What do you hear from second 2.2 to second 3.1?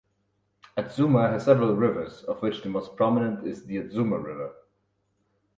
of which the most